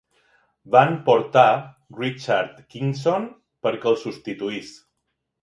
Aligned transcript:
Van 0.75 0.95
portar 1.09 1.43
Richard 1.99 2.57
Kingson 2.73 3.29
perquè 3.69 3.93
el 3.93 4.01
substituís. 4.07 4.75